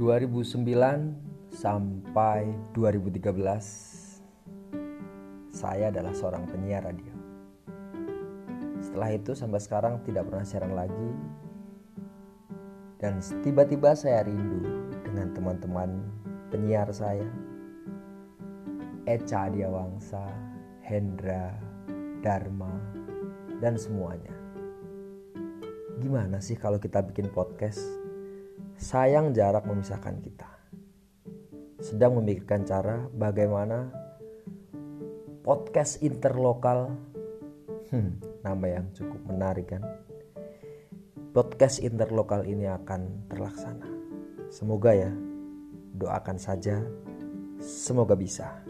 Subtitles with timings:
[0.00, 3.20] 2009 sampai 2013
[5.52, 7.12] saya adalah seorang penyiar radio.
[8.80, 11.12] Setelah itu sampai sekarang tidak pernah siaran lagi
[12.96, 16.00] dan tiba-tiba saya rindu dengan teman-teman
[16.48, 17.28] penyiar saya
[19.04, 20.24] Eca Adiawangsa,
[20.80, 21.52] Hendra,
[22.24, 22.72] Dharma,
[23.60, 24.32] dan semuanya.
[26.00, 28.09] Gimana sih kalau kita bikin podcast?
[28.80, 30.50] Sayang jarak memisahkan kita.
[31.80, 33.92] Sedang memikirkan cara bagaimana
[35.40, 36.92] podcast interlokal
[37.92, 39.84] hmm, nama yang cukup menarik kan?
[41.30, 43.88] Podcast interlokal ini akan terlaksana.
[44.50, 45.12] Semoga ya
[46.00, 46.80] doakan saja
[47.60, 48.64] semoga bisa